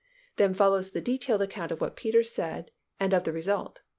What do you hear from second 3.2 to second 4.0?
the result.